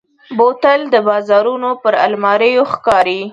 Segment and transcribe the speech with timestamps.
[0.37, 3.21] بوتل د بازارونو پر الماریو ښکاري.